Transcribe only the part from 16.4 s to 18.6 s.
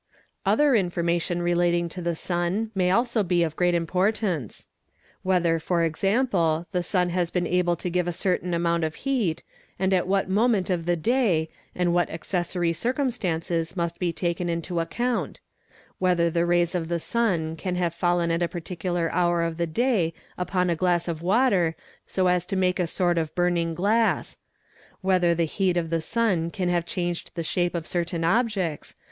rays of the sun can have fallen at a